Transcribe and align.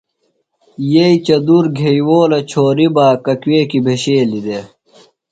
یئ 0.91 1.15
چدُرور 1.25 1.65
گھیوؤلہ 1.79 2.39
چھوریۡ 2.49 2.91
بہ 2.95 3.05
ککویکیۡ 3.25 3.83
بھیشیلیۡ 3.85 4.43
دےۡ۔ 4.45 4.65